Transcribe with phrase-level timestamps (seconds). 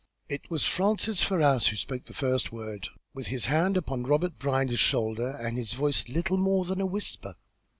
[0.27, 4.79] It was Francis Ferrars who spoke the first word, with his hand upon Robert Brierly's
[4.79, 7.35] shoulder, and his voice little more than a whisper.